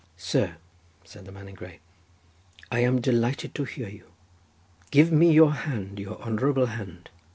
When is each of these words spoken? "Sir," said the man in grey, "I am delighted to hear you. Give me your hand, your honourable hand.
"Sir," 0.17 0.55
said 1.03 1.25
the 1.25 1.31
man 1.31 1.47
in 1.47 1.53
grey, 1.53 1.79
"I 2.71 2.79
am 2.79 3.01
delighted 3.01 3.53
to 3.53 3.65
hear 3.65 3.87
you. 3.87 4.09
Give 4.89 5.11
me 5.11 5.29
your 5.31 5.53
hand, 5.53 5.99
your 5.99 6.19
honourable 6.23 6.65
hand. 6.65 7.11